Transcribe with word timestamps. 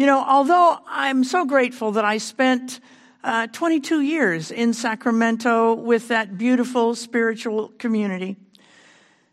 You 0.00 0.06
know, 0.06 0.24
although 0.26 0.78
I'm 0.86 1.24
so 1.24 1.44
grateful 1.44 1.92
that 1.92 2.06
I 2.06 2.16
spent 2.16 2.80
uh, 3.22 3.48
22 3.48 4.00
years 4.00 4.50
in 4.50 4.72
Sacramento 4.72 5.74
with 5.74 6.08
that 6.08 6.38
beautiful 6.38 6.94
spiritual 6.94 7.68
community, 7.76 8.38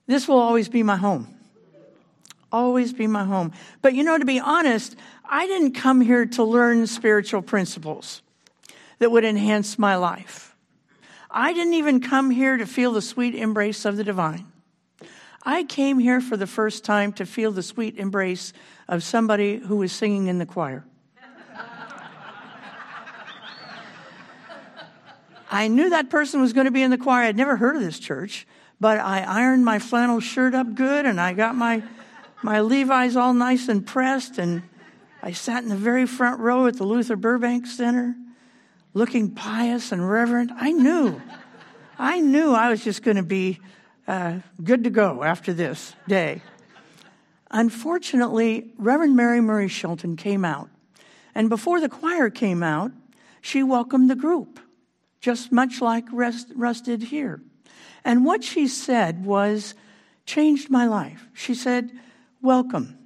this 0.07 0.27
will 0.27 0.39
always 0.39 0.67
be 0.67 0.83
my 0.83 0.97
home. 0.97 1.33
Always 2.51 2.91
be 2.91 3.07
my 3.07 3.23
home. 3.23 3.53
But 3.81 3.93
you 3.93 4.03
know, 4.03 4.17
to 4.17 4.25
be 4.25 4.41
honest, 4.41 4.97
I 5.23 5.47
didn't 5.47 5.71
come 5.71 6.01
here 6.01 6.25
to 6.25 6.43
learn 6.43 6.86
spiritual 6.86 7.42
principles 7.42 8.22
that 8.99 9.10
would 9.10 9.24
enhance 9.24 9.79
my 9.79 9.96
life. 9.96 10.54
I 11.31 11.54
didn't 11.54 11.76
even 11.76 12.02
come 12.02 12.29
here 12.29 12.58
to 12.58 12.65
feel 12.65 12.92
the 12.92 13.02
sweet 13.02 13.36
embrace 13.36 13.86
of 13.86 13.96
the 13.96 14.04
divine. 14.04 14.46
I 15.47 15.63
came 15.63 15.97
here 15.97 16.20
for 16.20 16.35
the 16.35 16.45
first 16.45 16.84
time 16.84 17.13
to 17.13 17.25
feel 17.25 17.53
the 17.53 17.63
sweet 17.63 17.97
embrace 17.97 18.52
of 18.89 19.02
somebody 19.02 19.55
who 19.55 19.77
was 19.77 19.93
singing 19.93 20.27
in 20.27 20.39
the 20.39 20.45
choir. 20.45 20.84
I 25.49 25.69
knew 25.69 25.89
that 25.91 26.09
person 26.09 26.41
was 26.41 26.52
going 26.52 26.65
to 26.65 26.71
be 26.71 26.81
in 26.81 26.91
the 26.91 26.97
choir. 26.97 27.23
I'd 27.23 27.38
never 27.38 27.55
heard 27.55 27.77
of 27.77 27.81
this 27.81 27.97
church, 27.97 28.45
but 28.81 28.99
I 28.99 29.21
ironed 29.21 29.63
my 29.63 29.79
flannel 29.79 30.19
shirt 30.19 30.53
up 30.53 30.75
good 30.75 31.05
and 31.05 31.17
I 31.17 31.31
got 31.31 31.55
my, 31.55 31.81
my 32.43 32.59
Levi's 32.59 33.16
all 33.16 33.33
nice 33.33 33.69
and 33.69 33.88
pressed 33.88 34.39
and 34.39 34.63
I 35.23 35.31
sat 35.31 35.63
in 35.63 35.69
the 35.69 35.77
very 35.77 36.05
front 36.05 36.41
row 36.41 36.67
at 36.67 36.75
the 36.75 36.83
Luther 36.83 37.16
Burbank 37.16 37.67
Center 37.67 38.17
looking 38.93 39.31
pious 39.31 39.93
and 39.93 40.09
reverent. 40.09 40.52
I 40.57 40.73
knew, 40.73 41.21
I 41.97 42.19
knew 42.19 42.52
I 42.52 42.69
was 42.69 42.83
just 42.83 43.02
going 43.02 43.16
to 43.16 43.23
be 43.23 43.61
uh, 44.07 44.39
good 44.63 44.84
to 44.85 44.89
go 44.89 45.23
after 45.23 45.53
this 45.53 45.93
day. 46.07 46.41
Unfortunately, 47.52 48.71
Reverend 48.77 49.16
Mary 49.16 49.41
Murray 49.41 49.67
Shelton 49.67 50.16
came 50.16 50.43
out. 50.43 50.70
And 51.35 51.49
before 51.49 51.80
the 51.80 51.89
choir 51.89 52.30
came 52.30 52.63
out, 52.63 52.91
she 53.41 53.63
welcomed 53.63 54.09
the 54.09 54.16
group, 54.16 54.59
just 55.22 55.52
much 55.52 55.81
like 55.81 56.05
Russ 56.11 56.81
did 56.81 57.03
here. 57.03 57.41
And 58.03 58.25
what 58.25 58.44
she 58.44 58.67
said 58.67 59.25
was, 59.25 59.75
changed 60.28 60.69
my 60.69 60.85
life. 60.85 61.28
She 61.33 61.55
said, 61.55 61.91
Welcome. 62.41 62.97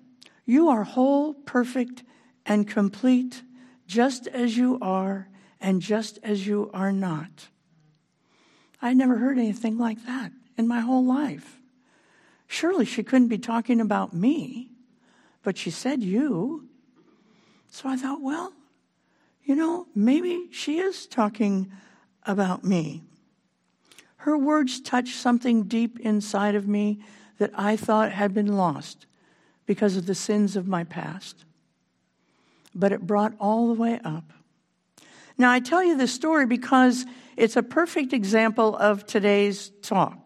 You 0.45 0.67
are 0.69 0.83
whole, 0.83 1.33
perfect, 1.33 2.03
and 2.45 2.67
complete, 2.67 3.43
just 3.87 4.27
as 4.27 4.57
you 4.57 4.77
are 4.81 5.29
and 5.61 5.81
just 5.81 6.19
as 6.23 6.45
you 6.45 6.69
are 6.73 6.91
not. 6.91 7.47
I 8.81 8.93
never 8.93 9.17
heard 9.17 9.37
anything 9.37 9.77
like 9.77 10.03
that 10.05 10.31
in 10.57 10.67
my 10.67 10.79
whole 10.79 11.05
life. 11.05 11.61
Surely 12.47 12.85
she 12.85 13.03
couldn't 13.03 13.27
be 13.27 13.37
talking 13.37 13.79
about 13.79 14.13
me, 14.13 14.71
but 15.43 15.57
she 15.57 15.69
said 15.69 16.03
you. 16.03 16.67
So 17.69 17.87
I 17.87 17.95
thought, 17.95 18.21
well, 18.21 18.53
you 19.43 19.55
know, 19.55 19.87
maybe 19.95 20.47
she 20.51 20.79
is 20.79 21.07
talking 21.07 21.71
about 22.23 22.63
me. 22.63 23.03
Her 24.17 24.37
words 24.37 24.79
touched 24.81 25.15
something 25.15 25.63
deep 25.63 25.99
inside 25.99 26.55
of 26.55 26.67
me 26.67 26.99
that 27.39 27.51
I 27.55 27.75
thought 27.75 28.11
had 28.11 28.33
been 28.33 28.55
lost 28.55 29.07
because 29.65 29.97
of 29.97 30.05
the 30.05 30.13
sins 30.13 30.55
of 30.55 30.67
my 30.67 30.83
past. 30.83 31.43
But 32.75 32.91
it 32.91 33.07
brought 33.07 33.33
all 33.39 33.67
the 33.67 33.73
way 33.73 33.99
up. 34.03 34.31
Now, 35.37 35.51
I 35.51 35.59
tell 35.59 35.83
you 35.83 35.97
this 35.97 36.13
story 36.13 36.45
because 36.45 37.05
it's 37.35 37.55
a 37.55 37.63
perfect 37.63 38.13
example 38.13 38.75
of 38.77 39.07
today's 39.07 39.71
talk, 39.81 40.20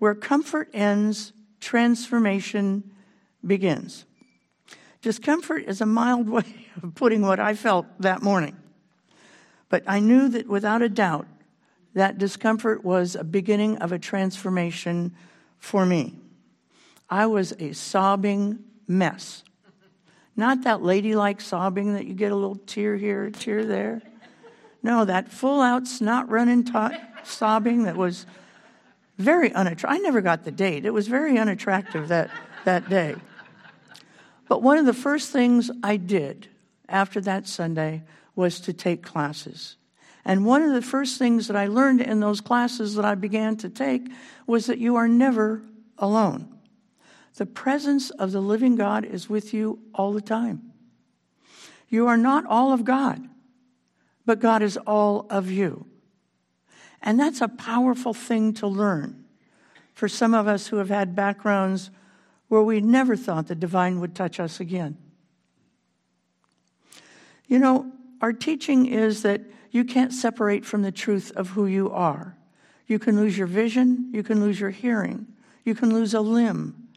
where 0.00 0.14
comfort 0.14 0.68
ends, 0.72 1.32
transformation 1.60 2.90
begins. 3.46 4.06
Discomfort 5.02 5.64
is 5.66 5.80
a 5.80 5.86
mild 5.86 6.28
way 6.36 6.66
of 6.82 6.94
putting 6.96 7.22
what 7.22 7.38
I 7.38 7.54
felt 7.54 7.86
that 8.00 8.22
morning. 8.22 8.56
But 9.68 9.84
I 9.86 10.00
knew 10.00 10.28
that 10.30 10.48
without 10.48 10.82
a 10.82 10.88
doubt, 10.88 11.28
that 11.94 12.18
discomfort 12.18 12.82
was 12.82 13.14
a 13.14 13.22
beginning 13.22 13.76
of 13.78 13.92
a 13.92 13.98
transformation 13.98 15.14
for 15.58 15.84
me. 15.84 16.16
I 17.08 17.26
was 17.26 17.52
a 17.58 17.72
sobbing 17.72 18.60
mess. 18.88 19.44
Not 20.34 20.62
that 20.62 20.82
ladylike 20.82 21.40
sobbing 21.40 21.92
that 21.94 22.06
you 22.06 22.14
get 22.14 22.32
a 22.32 22.36
little 22.36 22.56
tear 22.56 22.96
here, 22.96 23.24
a 23.24 23.32
tear 23.32 23.64
there. 23.64 24.00
No, 24.82 25.04
that 25.04 25.30
full 25.30 25.60
out 25.60 25.86
snot 25.86 26.30
running 26.30 26.66
sobbing 27.22 27.82
that 27.84 27.96
was 27.96 28.24
very 29.20 29.52
unattractive. 29.52 29.90
I 29.90 29.98
never 29.98 30.20
got 30.20 30.44
the 30.44 30.50
date. 30.50 30.84
It 30.84 30.92
was 30.92 31.08
very 31.08 31.38
unattractive 31.38 32.08
that, 32.08 32.30
that 32.64 32.88
day. 32.88 33.14
But 34.48 34.62
one 34.62 34.78
of 34.78 34.86
the 34.86 34.94
first 34.94 35.30
things 35.30 35.70
I 35.82 35.96
did 35.96 36.48
after 36.88 37.20
that 37.20 37.46
Sunday 37.46 38.02
was 38.34 38.60
to 38.60 38.72
take 38.72 39.02
classes. 39.02 39.76
And 40.24 40.44
one 40.44 40.62
of 40.62 40.72
the 40.72 40.82
first 40.82 41.18
things 41.18 41.46
that 41.46 41.56
I 41.56 41.66
learned 41.66 42.00
in 42.00 42.20
those 42.20 42.40
classes 42.40 42.94
that 42.96 43.04
I 43.04 43.14
began 43.14 43.56
to 43.58 43.68
take 43.68 44.10
was 44.46 44.66
that 44.66 44.78
you 44.78 44.96
are 44.96 45.08
never 45.08 45.62
alone. 45.98 46.48
The 47.36 47.46
presence 47.46 48.10
of 48.10 48.32
the 48.32 48.40
living 48.40 48.76
God 48.76 49.04
is 49.04 49.30
with 49.30 49.54
you 49.54 49.78
all 49.94 50.12
the 50.12 50.20
time. 50.20 50.72
You 51.88 52.06
are 52.06 52.16
not 52.16 52.44
all 52.46 52.72
of 52.72 52.84
God, 52.84 53.26
but 54.26 54.40
God 54.40 54.62
is 54.62 54.76
all 54.76 55.26
of 55.30 55.50
you. 55.50 55.86
And 57.02 57.18
that's 57.18 57.40
a 57.40 57.48
powerful 57.48 58.12
thing 58.12 58.52
to 58.54 58.66
learn 58.66 59.24
for 59.94 60.08
some 60.08 60.34
of 60.34 60.46
us 60.46 60.68
who 60.68 60.76
have 60.76 60.88
had 60.88 61.14
backgrounds 61.14 61.90
where 62.48 62.62
we 62.62 62.80
never 62.80 63.16
thought 63.16 63.46
the 63.46 63.54
divine 63.54 64.00
would 64.00 64.14
touch 64.14 64.40
us 64.40 64.60
again. 64.60 64.96
You 67.46 67.58
know, 67.58 67.92
our 68.20 68.32
teaching 68.32 68.86
is 68.86 69.22
that 69.22 69.42
you 69.70 69.84
can't 69.84 70.12
separate 70.12 70.64
from 70.64 70.82
the 70.82 70.92
truth 70.92 71.32
of 71.36 71.50
who 71.50 71.66
you 71.66 71.90
are. 71.90 72.36
You 72.86 72.98
can 72.98 73.16
lose 73.16 73.38
your 73.38 73.46
vision, 73.46 74.10
you 74.12 74.22
can 74.22 74.40
lose 74.40 74.58
your 74.58 74.70
hearing, 74.70 75.26
you 75.64 75.74
can 75.74 75.92
lose 75.92 76.12
a 76.12 76.20
limb, 76.20 76.88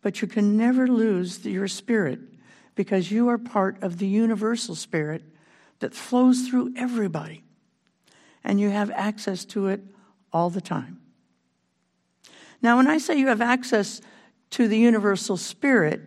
but 0.00 0.22
you 0.22 0.28
can 0.28 0.56
never 0.56 0.86
lose 0.86 1.44
your 1.44 1.66
spirit 1.66 2.20
because 2.76 3.10
you 3.10 3.28
are 3.28 3.38
part 3.38 3.82
of 3.82 3.98
the 3.98 4.06
universal 4.06 4.76
spirit 4.76 5.22
that 5.80 5.94
flows 5.94 6.46
through 6.46 6.72
everybody 6.76 7.42
and 8.48 8.58
you 8.58 8.70
have 8.70 8.90
access 8.92 9.44
to 9.44 9.68
it 9.68 9.82
all 10.32 10.48
the 10.48 10.60
time. 10.62 10.98
Now, 12.62 12.78
when 12.78 12.88
I 12.88 12.96
say 12.96 13.16
you 13.16 13.28
have 13.28 13.42
access 13.42 14.00
to 14.50 14.66
the 14.66 14.78
universal 14.78 15.36
spirit, 15.36 16.00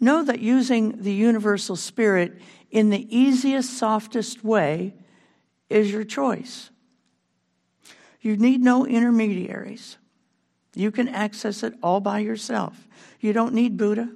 know 0.00 0.24
that 0.24 0.40
using 0.40 1.02
the 1.02 1.12
universal 1.12 1.76
spirit 1.76 2.40
in 2.70 2.88
the 2.88 3.06
easiest, 3.16 3.76
softest 3.78 4.42
way 4.42 4.94
is 5.68 5.92
your 5.92 6.04
choice. 6.04 6.70
You 8.22 8.38
need 8.38 8.62
no 8.62 8.86
intermediaries. 8.86 9.98
You 10.74 10.90
can 10.90 11.08
access 11.08 11.62
it 11.62 11.74
all 11.82 12.00
by 12.00 12.20
yourself. 12.20 12.88
You 13.20 13.34
don't 13.34 13.52
need 13.52 13.76
Buddha. 13.76 14.10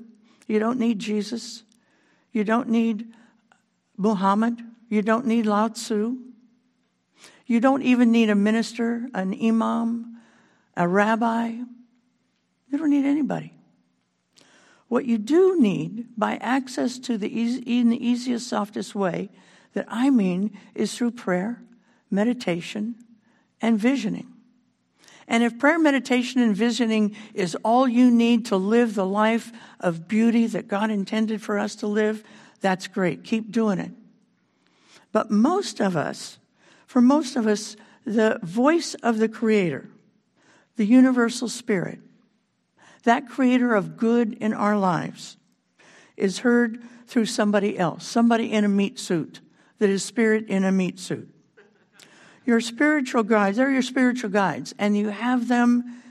You 0.48 0.58
don't 0.58 0.78
need 0.78 0.98
Jesus. 0.98 1.64
You 2.32 2.44
don't 2.44 2.70
need 2.70 3.12
Muhammad. 3.98 4.58
You 4.88 5.02
don't 5.02 5.26
need 5.26 5.44
Lao 5.44 5.68
Tzu. 5.68 6.31
You 7.52 7.60
don't 7.60 7.82
even 7.82 8.10
need 8.10 8.30
a 8.30 8.34
minister, 8.34 9.06
an 9.12 9.38
imam, 9.38 10.16
a 10.74 10.88
rabbi. 10.88 11.48
You 11.48 12.78
don't 12.78 12.88
need 12.88 13.04
anybody. 13.04 13.52
What 14.88 15.04
you 15.04 15.18
do 15.18 15.60
need 15.60 16.06
by 16.16 16.36
access 16.36 16.98
to 17.00 17.18
the 17.18 17.28
in 17.28 17.90
the 17.90 18.06
easiest, 18.08 18.48
softest 18.48 18.94
way 18.94 19.28
that 19.74 19.84
I 19.86 20.08
mean 20.08 20.58
is 20.74 20.96
through 20.96 21.10
prayer, 21.10 21.62
meditation, 22.10 22.94
and 23.60 23.78
visioning. 23.78 24.28
And 25.28 25.44
if 25.44 25.58
prayer, 25.58 25.78
meditation, 25.78 26.40
and 26.40 26.56
visioning 26.56 27.14
is 27.34 27.54
all 27.56 27.86
you 27.86 28.10
need 28.10 28.46
to 28.46 28.56
live 28.56 28.94
the 28.94 29.04
life 29.04 29.52
of 29.78 30.08
beauty 30.08 30.46
that 30.46 30.68
God 30.68 30.90
intended 30.90 31.42
for 31.42 31.58
us 31.58 31.74
to 31.76 31.86
live, 31.86 32.24
that's 32.62 32.86
great. 32.86 33.24
Keep 33.24 33.52
doing 33.52 33.78
it. 33.78 33.90
But 35.12 35.30
most 35.30 35.80
of 35.80 35.98
us, 35.98 36.38
for 36.92 37.00
most 37.00 37.36
of 37.36 37.46
us, 37.46 37.74
the 38.04 38.38
voice 38.42 38.92
of 39.02 39.16
the 39.16 39.26
Creator, 39.26 39.88
the 40.76 40.84
universal 40.84 41.48
spirit, 41.48 41.98
that 43.04 43.26
creator 43.26 43.74
of 43.74 43.96
good 43.96 44.34
in 44.34 44.52
our 44.52 44.76
lives, 44.76 45.38
is 46.18 46.40
heard 46.40 46.82
through 47.06 47.24
somebody 47.24 47.78
else, 47.78 48.06
somebody 48.06 48.52
in 48.52 48.62
a 48.66 48.68
meat 48.68 48.98
suit, 48.98 49.40
that 49.78 49.88
is 49.88 50.04
spirit 50.04 50.46
in 50.48 50.64
a 50.64 50.70
meat 50.70 51.00
suit. 51.00 51.34
Your 52.44 52.60
spiritual 52.60 53.22
guides, 53.22 53.56
they're 53.56 53.70
your 53.70 53.80
spiritual 53.80 54.28
guides, 54.28 54.74
and 54.78 54.94
you 54.94 55.08
have 55.08 55.48
them, 55.48 56.02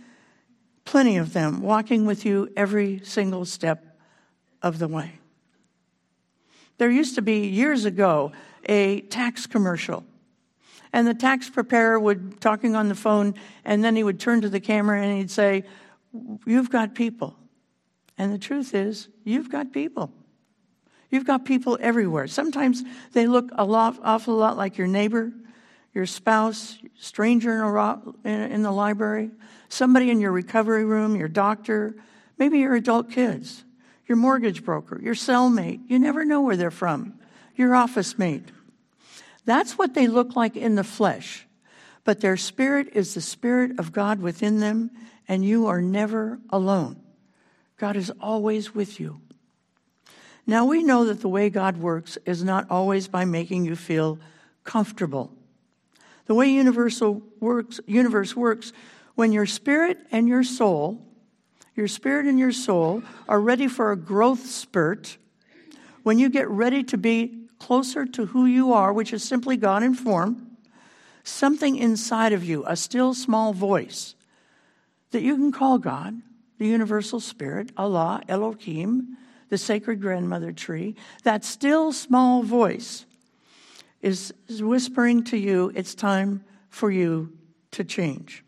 plenty 0.83 1.15
of 1.15 1.33
them, 1.33 1.61
walking 1.61 2.07
with 2.07 2.25
you 2.25 2.51
every 2.57 3.01
single 3.03 3.45
step 3.45 3.99
of 4.63 4.79
the 4.79 4.87
way. 4.87 5.19
There 6.79 6.89
used 6.89 7.13
to 7.13 7.21
be, 7.21 7.45
years 7.45 7.85
ago, 7.85 8.31
a 8.65 9.01
tax 9.01 9.45
commercial 9.45 10.05
and 10.93 11.07
the 11.07 11.13
tax 11.13 11.49
preparer 11.49 11.99
would 11.99 12.41
talking 12.41 12.75
on 12.75 12.89
the 12.89 12.95
phone, 12.95 13.35
and 13.63 13.83
then 13.83 13.95
he 13.95 14.03
would 14.03 14.19
turn 14.19 14.41
to 14.41 14.49
the 14.49 14.59
camera 14.59 15.01
and 15.01 15.17
he'd 15.17 15.31
say, 15.31 15.63
You've 16.45 16.69
got 16.69 16.93
people. 16.93 17.37
And 18.17 18.33
the 18.33 18.37
truth 18.37 18.75
is, 18.75 19.07
you've 19.23 19.49
got 19.49 19.71
people. 19.71 20.11
You've 21.09 21.25
got 21.25 21.45
people 21.45 21.77
everywhere. 21.81 22.27
Sometimes 22.27 22.83
they 23.13 23.27
look 23.27 23.49
a 23.53 23.65
lot, 23.65 23.97
awful 24.03 24.35
lot 24.35 24.57
like 24.57 24.77
your 24.77 24.87
neighbor, 24.87 25.31
your 25.93 26.05
spouse, 26.05 26.77
stranger 26.99 27.65
in, 28.23 28.31
in 28.31 28.61
the 28.61 28.71
library, 28.71 29.31
somebody 29.69 30.09
in 30.09 30.19
your 30.19 30.31
recovery 30.31 30.85
room, 30.85 31.15
your 31.15 31.27
doctor, 31.27 31.95
maybe 32.37 32.59
your 32.59 32.75
adult 32.75 33.09
kids, 33.09 33.63
your 34.07 34.17
mortgage 34.17 34.63
broker, 34.63 34.99
your 35.01 35.15
cellmate. 35.15 35.81
You 35.87 35.99
never 35.99 36.23
know 36.23 36.41
where 36.41 36.55
they're 36.55 36.71
from, 36.71 37.19
your 37.55 37.75
office 37.75 38.17
mate. 38.17 38.49
That's 39.45 39.77
what 39.77 39.93
they 39.93 40.07
look 40.07 40.35
like 40.35 40.55
in 40.55 40.75
the 40.75 40.83
flesh. 40.83 41.47
But 42.03 42.21
their 42.21 42.37
spirit 42.37 42.89
is 42.93 43.13
the 43.13 43.21
spirit 43.21 43.79
of 43.79 43.91
God 43.91 44.19
within 44.19 44.59
them, 44.59 44.91
and 45.27 45.45
you 45.45 45.67
are 45.67 45.81
never 45.81 46.39
alone. 46.49 46.99
God 47.77 47.95
is 47.95 48.11
always 48.19 48.73
with 48.75 48.99
you. 48.99 49.21
Now 50.47 50.65
we 50.65 50.83
know 50.83 51.05
that 51.05 51.21
the 51.21 51.29
way 51.29 51.49
God 51.49 51.77
works 51.77 52.17
is 52.25 52.43
not 52.43 52.69
always 52.69 53.07
by 53.07 53.25
making 53.25 53.65
you 53.65 53.75
feel 53.75 54.19
comfortable. 54.63 55.31
The 56.25 56.35
way 56.35 56.49
universal 56.49 57.21
works, 57.39 57.79
universe 57.85 58.35
works, 58.35 58.73
when 59.15 59.31
your 59.31 59.45
spirit 59.45 59.99
and 60.11 60.27
your 60.27 60.43
soul, 60.43 61.05
your 61.75 61.87
spirit 61.87 62.25
and 62.25 62.39
your 62.39 62.51
soul 62.51 63.03
are 63.27 63.39
ready 63.39 63.67
for 63.67 63.91
a 63.91 63.97
growth 63.97 64.45
spurt, 64.45 65.17
when 66.03 66.19
you 66.19 66.29
get 66.29 66.49
ready 66.49 66.83
to 66.83 66.97
be 66.97 67.40
closer 67.61 68.07
to 68.07 68.25
who 68.25 68.47
you 68.47 68.73
are, 68.73 68.91
which 68.91 69.13
is 69.13 69.23
simply 69.23 69.55
God 69.55 69.83
in 69.83 69.93
form, 69.93 70.57
something 71.23 71.77
inside 71.77 72.33
of 72.33 72.43
you, 72.43 72.63
a 72.65 72.75
still 72.75 73.13
small 73.13 73.53
voice 73.53 74.15
that 75.11 75.21
you 75.21 75.35
can 75.35 75.51
call 75.51 75.77
God, 75.77 76.19
the 76.57 76.65
universal 76.65 77.19
spirit, 77.19 77.71
Allah, 77.77 78.23
Elohim, 78.27 79.15
the 79.49 79.59
sacred 79.59 80.01
grandmother 80.01 80.51
tree, 80.51 80.95
that 81.23 81.45
still 81.45 81.93
small 81.93 82.41
voice 82.41 83.05
is, 84.01 84.33
whispering 84.49 85.23
to 85.25 85.37
you, 85.37 85.71
it's 85.75 85.93
time 85.93 86.43
for 86.69 86.89
you 86.89 87.31
to 87.71 87.83
change. 87.83 88.43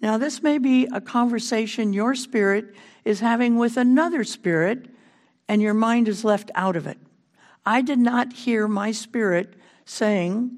Now, 0.00 0.18
this 0.18 0.42
may 0.42 0.58
be 0.58 0.88
a 0.92 1.00
conversation 1.00 1.92
your 1.92 2.16
spirit 2.16 2.74
is 3.04 3.20
having 3.20 3.56
with 3.56 3.76
another 3.76 4.24
spirit, 4.24 4.86
and 5.48 5.62
your 5.62 5.74
mind 5.74 6.08
is 6.08 6.24
left 6.24 6.50
out 6.56 6.74
of 6.74 6.88
it. 6.88 6.98
I 7.66 7.82
did 7.82 7.98
not 7.98 8.32
hear 8.32 8.68
my 8.68 8.92
spirit 8.92 9.54
saying 9.84 10.56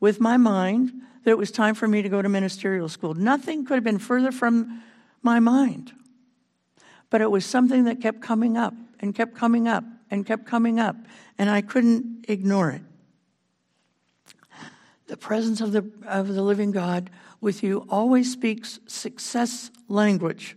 with 0.00 0.20
my 0.20 0.38
mind 0.38 0.92
that 1.22 1.30
it 1.32 1.38
was 1.38 1.50
time 1.50 1.74
for 1.74 1.86
me 1.86 2.00
to 2.00 2.08
go 2.08 2.22
to 2.22 2.28
ministerial 2.28 2.88
school. 2.88 3.12
Nothing 3.12 3.66
could 3.66 3.74
have 3.74 3.84
been 3.84 3.98
further 3.98 4.32
from 4.32 4.82
my 5.22 5.38
mind. 5.38 5.92
But 7.10 7.20
it 7.20 7.30
was 7.30 7.44
something 7.44 7.84
that 7.84 8.00
kept 8.00 8.22
coming 8.22 8.56
up 8.56 8.74
and 9.00 9.14
kept 9.14 9.34
coming 9.34 9.68
up 9.68 9.84
and 10.10 10.24
kept 10.24 10.46
coming 10.46 10.80
up, 10.80 10.96
and 11.38 11.50
I 11.50 11.60
couldn't 11.60 12.26
ignore 12.28 12.70
it. 12.70 12.82
The 15.06 15.16
presence 15.16 15.60
of 15.60 15.72
the, 15.72 15.90
of 16.06 16.28
the 16.28 16.42
living 16.42 16.70
God 16.70 17.10
with 17.40 17.62
you 17.62 17.86
always 17.90 18.32
speaks 18.32 18.80
success 18.86 19.70
language. 19.88 20.56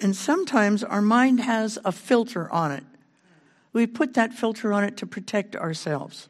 And 0.00 0.14
sometimes 0.14 0.84
our 0.84 1.00
mind 1.00 1.40
has 1.40 1.78
a 1.84 1.92
filter 1.92 2.50
on 2.50 2.72
it. 2.72 2.84
We 3.72 3.86
put 3.86 4.14
that 4.14 4.32
filter 4.32 4.72
on 4.72 4.84
it 4.84 4.96
to 4.98 5.06
protect 5.06 5.56
ourselves. 5.56 6.28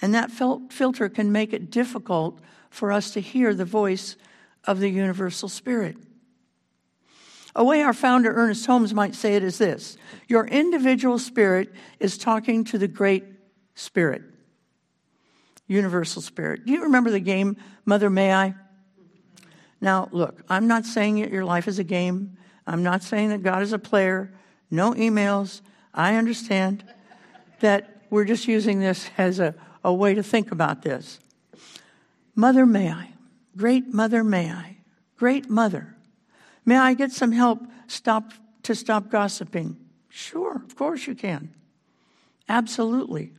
And 0.00 0.14
that 0.14 0.30
fil- 0.30 0.62
filter 0.70 1.08
can 1.08 1.32
make 1.32 1.52
it 1.52 1.70
difficult 1.70 2.40
for 2.70 2.92
us 2.92 3.10
to 3.12 3.20
hear 3.20 3.54
the 3.54 3.64
voice 3.64 4.16
of 4.64 4.80
the 4.80 4.88
universal 4.88 5.48
spirit. 5.48 5.96
A 7.54 7.64
way 7.64 7.82
our 7.82 7.94
founder 7.94 8.32
Ernest 8.34 8.66
Holmes 8.66 8.92
might 8.92 9.14
say 9.14 9.34
it 9.34 9.42
is 9.42 9.56
this 9.58 9.96
Your 10.28 10.46
individual 10.46 11.18
spirit 11.18 11.72
is 11.98 12.18
talking 12.18 12.64
to 12.64 12.78
the 12.78 12.88
great 12.88 13.24
spirit, 13.74 14.22
universal 15.66 16.20
spirit. 16.20 16.66
Do 16.66 16.72
you 16.72 16.82
remember 16.82 17.10
the 17.10 17.20
game 17.20 17.56
Mother 17.86 18.10
May 18.10 18.32
I? 18.32 18.54
Now, 19.80 20.08
look, 20.12 20.42
I'm 20.48 20.66
not 20.66 20.84
saying 20.84 21.20
that 21.20 21.30
your 21.30 21.44
life 21.44 21.68
is 21.68 21.78
a 21.78 21.84
game. 21.84 22.36
I'm 22.66 22.82
not 22.82 23.02
saying 23.02 23.30
that 23.30 23.42
God 23.42 23.62
is 23.62 23.72
a 23.72 23.78
player. 23.78 24.34
No 24.70 24.92
emails. 24.92 25.60
I 25.96 26.16
understand 26.16 26.84
that 27.60 28.02
we're 28.10 28.24
just 28.24 28.46
using 28.46 28.80
this 28.80 29.08
as 29.16 29.40
a, 29.40 29.54
a 29.82 29.92
way 29.92 30.14
to 30.14 30.22
think 30.22 30.52
about 30.52 30.82
this. 30.82 31.18
Mother, 32.34 32.66
may 32.66 32.90
I? 32.90 33.14
Great 33.56 33.92
mother, 33.92 34.22
may 34.22 34.50
I? 34.50 34.76
Great 35.16 35.48
mother. 35.48 35.96
May 36.66 36.76
I 36.76 36.94
get 36.94 37.12
some 37.12 37.32
help 37.32 37.62
stop 37.86 38.32
to 38.64 38.74
stop 38.74 39.10
gossiping? 39.10 39.76
Sure, 40.08 40.56
of 40.56 40.76
course 40.76 41.06
you 41.06 41.14
can. 41.14 41.54
Absolutely. 42.48 43.32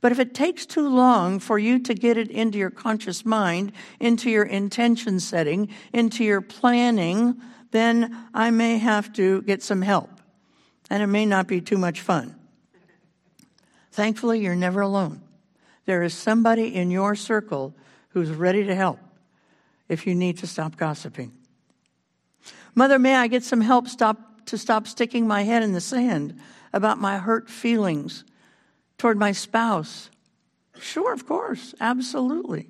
But 0.00 0.12
if 0.12 0.18
it 0.18 0.34
takes 0.34 0.66
too 0.66 0.88
long 0.88 1.38
for 1.38 1.58
you 1.58 1.78
to 1.80 1.94
get 1.94 2.16
it 2.16 2.30
into 2.30 2.58
your 2.58 2.70
conscious 2.70 3.24
mind, 3.24 3.72
into 3.98 4.30
your 4.30 4.44
intention 4.44 5.20
setting, 5.20 5.68
into 5.92 6.24
your 6.24 6.40
planning, 6.40 7.40
then 7.70 8.28
I 8.34 8.50
may 8.50 8.78
have 8.78 9.12
to 9.14 9.42
get 9.42 9.62
some 9.62 9.82
help. 9.82 10.19
And 10.90 11.02
it 11.02 11.06
may 11.06 11.24
not 11.24 11.46
be 11.46 11.60
too 11.60 11.78
much 11.78 12.00
fun. 12.00 12.34
Thankfully, 13.92 14.40
you're 14.40 14.56
never 14.56 14.80
alone. 14.80 15.22
There 15.86 16.02
is 16.02 16.14
somebody 16.14 16.74
in 16.74 16.90
your 16.90 17.14
circle 17.14 17.74
who's 18.10 18.30
ready 18.30 18.64
to 18.64 18.74
help 18.74 18.98
if 19.88 20.06
you 20.06 20.14
need 20.14 20.38
to 20.38 20.46
stop 20.46 20.76
gossiping. 20.76 21.32
Mother, 22.74 22.98
may 22.98 23.16
I 23.16 23.26
get 23.26 23.42
some 23.42 23.60
help 23.60 23.88
stop, 23.88 24.46
to 24.46 24.58
stop 24.58 24.86
sticking 24.86 25.26
my 25.26 25.42
head 25.42 25.62
in 25.62 25.72
the 25.72 25.80
sand 25.80 26.38
about 26.72 26.98
my 26.98 27.18
hurt 27.18 27.48
feelings 27.48 28.24
toward 28.98 29.18
my 29.18 29.32
spouse? 29.32 30.10
Sure, 30.78 31.12
of 31.12 31.26
course, 31.26 31.74
absolutely. 31.80 32.68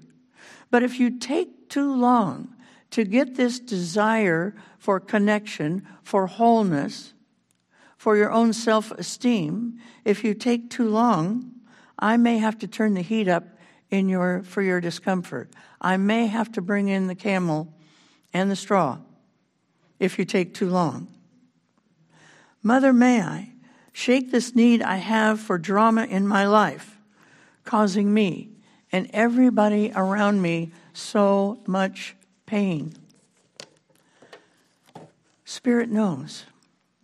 But 0.71 0.83
if 0.83 0.99
you 0.99 1.19
take 1.19 1.69
too 1.69 1.95
long 1.95 2.55
to 2.91 3.05
get 3.05 3.37
this 3.37 3.61
desire 3.61 4.55
for 4.79 4.99
connection, 4.99 5.87
for 6.03 6.27
wholeness, 6.27 7.13
for 8.01 8.17
your 8.17 8.33
own 8.33 8.51
self 8.51 8.91
esteem, 8.93 9.79
if 10.07 10.25
you 10.25 10.33
take 10.33 10.71
too 10.71 10.89
long, 10.89 11.53
I 11.99 12.17
may 12.17 12.39
have 12.39 12.59
to 12.61 12.67
turn 12.67 12.95
the 12.95 13.03
heat 13.03 13.29
up 13.29 13.45
in 13.91 14.09
your, 14.09 14.43
for 14.43 14.63
your 14.63 14.81
discomfort. 14.81 15.51
I 15.83 15.99
may 15.99 16.27
have 16.27 16.51
to 16.53 16.63
bring 16.63 16.89
in 16.89 17.09
the 17.09 17.15
camel 17.15 17.69
and 18.33 18.51
the 18.51 18.57
straw 18.57 19.01
if 19.99 20.19
you 20.19 20.25
take 20.25 20.55
too 20.55 20.71
long. 20.71 21.09
Mother, 22.63 22.95
may 22.95 23.21
I? 23.21 23.53
Shake 23.93 24.31
this 24.31 24.55
need 24.55 24.81
I 24.81 24.97
have 24.97 25.39
for 25.39 25.59
drama 25.59 26.05
in 26.05 26.27
my 26.27 26.47
life, 26.47 26.97
causing 27.67 28.15
me 28.15 28.49
and 28.91 29.11
everybody 29.13 29.93
around 29.95 30.41
me 30.41 30.73
so 30.95 31.61
much 31.67 32.17
pain. 32.47 32.95
Spirit 35.45 35.91
knows 35.91 36.47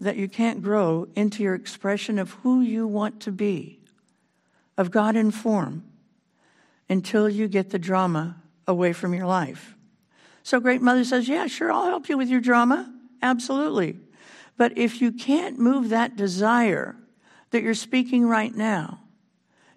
that 0.00 0.16
you 0.16 0.28
can't 0.28 0.62
grow 0.62 1.08
into 1.14 1.42
your 1.42 1.54
expression 1.54 2.18
of 2.18 2.30
who 2.32 2.60
you 2.60 2.86
want 2.86 3.20
to 3.20 3.32
be, 3.32 3.80
of 4.76 4.90
God 4.90 5.16
in 5.16 5.30
form, 5.30 5.84
until 6.88 7.28
you 7.28 7.48
get 7.48 7.70
the 7.70 7.78
drama 7.78 8.36
away 8.66 8.92
from 8.92 9.14
your 9.14 9.26
life. 9.26 9.74
So, 10.42 10.60
Great 10.60 10.82
Mother 10.82 11.04
says, 11.04 11.28
Yeah, 11.28 11.46
sure, 11.46 11.72
I'll 11.72 11.86
help 11.86 12.08
you 12.08 12.16
with 12.16 12.28
your 12.28 12.40
drama. 12.40 12.92
Absolutely. 13.22 13.96
But 14.56 14.76
if 14.78 15.00
you 15.00 15.12
can't 15.12 15.58
move 15.58 15.88
that 15.88 16.16
desire 16.16 16.96
that 17.50 17.62
you're 17.62 17.74
speaking 17.74 18.26
right 18.26 18.54
now 18.54 19.00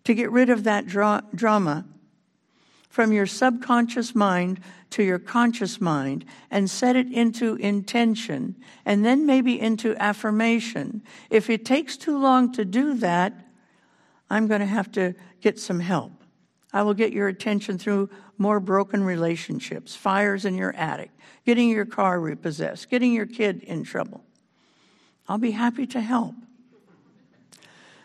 to 0.03 0.13
get 0.13 0.31
rid 0.31 0.49
of 0.49 0.63
that 0.65 0.87
dra- 0.87 1.23
drama 1.33 1.85
from 2.89 3.13
your 3.13 3.27
subconscious 3.27 4.15
mind 4.15 4.59
to 4.89 5.03
your 5.03 5.19
conscious 5.19 5.79
mind 5.79 6.25
and 6.49 6.69
set 6.69 6.95
it 6.95 7.11
into 7.11 7.55
intention 7.55 8.55
and 8.83 9.05
then 9.05 9.25
maybe 9.25 9.59
into 9.59 9.95
affirmation, 10.01 11.03
if 11.29 11.49
it 11.49 11.63
takes 11.63 11.95
too 11.95 12.17
long 12.17 12.51
to 12.51 12.65
do 12.65 12.95
that, 12.95 13.33
I'm 14.29 14.47
going 14.47 14.61
to 14.61 14.67
have 14.67 14.91
to 14.93 15.13
get 15.41 15.59
some 15.59 15.79
help. 15.79 16.11
I 16.73 16.83
will 16.83 16.93
get 16.93 17.13
your 17.13 17.27
attention 17.27 17.77
through 17.77 18.09
more 18.37 18.59
broken 18.59 19.03
relationships, 19.03 19.95
fires 19.95 20.45
in 20.45 20.55
your 20.55 20.73
attic, 20.75 21.11
getting 21.45 21.69
your 21.69 21.85
car 21.85 22.19
repossessed, 22.19 22.89
getting 22.89 23.13
your 23.13 23.25
kid 23.25 23.63
in 23.63 23.83
trouble. 23.83 24.23
I'll 25.27 25.37
be 25.37 25.51
happy 25.51 25.85
to 25.87 26.01
help. 26.01 26.35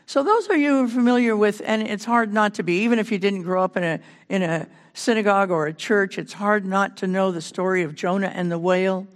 So 0.07 0.23
those 0.23 0.49
of 0.49 0.57
you 0.57 0.79
who 0.79 0.85
are 0.85 0.89
familiar 0.89 1.37
with, 1.37 1.63
and 1.65 1.83
it's 1.83 2.05
hard 2.05 2.33
not 2.33 2.55
to 2.55 2.63
be, 2.63 2.83
even 2.83 2.99
if 2.99 3.11
you 3.11 3.19
didn't 3.19 3.43
grow 3.43 3.65
up 3.65 3.77
in 3.77 3.85
a 3.85 4.01
in 4.29 4.43
a 4.43 4.67
synagogue 4.95 5.51
or 5.51 5.67
a 5.67 5.73
church, 5.73 6.19
it's 6.19 6.33
hard 6.33 6.65
not 6.65 6.99
to 6.99 7.07
know 7.07 7.33
the 7.33 7.43
story 7.43 7.83
of 7.83 7.95
Jonah 7.95 8.33
and 8.35 8.51
the 8.51 8.59
whale. 8.59 9.07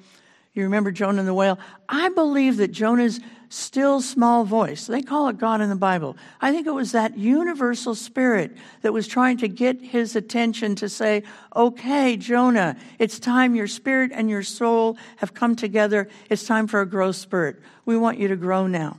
You 0.54 0.64
remember 0.64 0.90
Jonah 0.90 1.20
and 1.20 1.28
the 1.28 1.34
whale? 1.34 1.58
I 1.88 2.08
believe 2.08 2.56
that 2.56 2.72
Jonah's 2.72 3.20
still 3.50 4.00
small 4.00 4.44
voice, 4.44 4.86
they 4.86 5.00
call 5.00 5.28
it 5.28 5.38
God 5.38 5.60
in 5.60 5.70
the 5.70 5.76
Bible. 5.76 6.16
I 6.40 6.52
think 6.52 6.66
it 6.66 6.72
was 6.72 6.92
that 6.92 7.16
universal 7.16 7.94
spirit 7.94 8.54
that 8.82 8.92
was 8.92 9.08
trying 9.08 9.38
to 9.38 9.48
get 9.48 9.80
his 9.80 10.16
attention 10.16 10.74
to 10.76 10.88
say, 10.88 11.22
okay, 11.56 12.16
Jonah, 12.16 12.76
it's 12.98 13.18
time 13.18 13.54
your 13.54 13.66
spirit 13.66 14.10
and 14.12 14.28
your 14.28 14.42
soul 14.42 14.98
have 15.16 15.32
come 15.32 15.56
together. 15.56 16.08
It's 16.28 16.46
time 16.46 16.66
for 16.66 16.80
a 16.82 16.86
growth 16.86 17.16
spurt. 17.16 17.62
We 17.86 17.96
want 17.96 18.18
you 18.18 18.28
to 18.28 18.36
grow 18.36 18.66
now. 18.66 18.98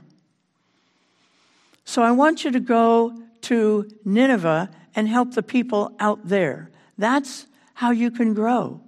So 1.90 2.04
I 2.04 2.12
want 2.12 2.44
you 2.44 2.52
to 2.52 2.60
go 2.60 3.20
to 3.40 3.90
Nineveh 4.04 4.70
and 4.94 5.08
help 5.08 5.34
the 5.34 5.42
people 5.42 5.92
out 5.98 6.20
there. 6.22 6.70
That's 6.96 7.48
how 7.74 7.90
you 7.90 8.12
can 8.12 8.32
grow. 8.32 8.80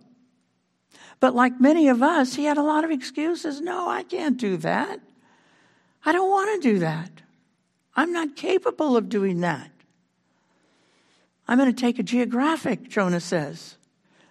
But 1.19 1.35
like 1.35 1.61
many 1.61 1.89
of 1.89 2.01
us, 2.01 2.35
he 2.35 2.45
had 2.45 2.59
a 2.59 2.63
lot 2.63 2.85
of 2.85 2.93
excuses. 2.93 3.61
No, 3.61 3.89
I 3.89 4.05
can't 4.05 4.37
do 4.37 4.57
that. 4.59 5.01
I 6.05 6.13
don't 6.13 6.31
want 6.31 6.63
to 6.63 6.69
do 6.75 6.79
that. 6.79 7.11
I'm 7.97 8.13
not 8.13 8.37
capable 8.37 8.97
of 8.97 9.09
doing 9.09 9.41
that. 9.41 9.73
I'm 11.49 11.59
going 11.59 11.75
to 11.75 11.81
take 11.81 11.99
a 11.99 12.05
geographic, 12.05 12.89
Jonah 12.89 13.19
says. 13.19 13.79